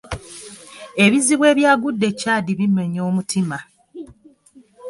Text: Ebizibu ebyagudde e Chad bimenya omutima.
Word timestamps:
Ebizibu 1.05 1.43
ebyagudde 1.51 2.05
e 2.11 2.15
Chad 2.21 2.45
bimenya 2.59 3.01
omutima. 3.09 3.57